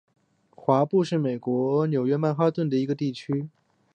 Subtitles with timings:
[0.55, 3.47] 华埠是美国纽约市曼哈顿的一个地区。